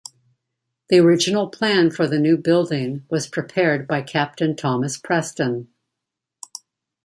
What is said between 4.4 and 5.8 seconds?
Thomas Preston.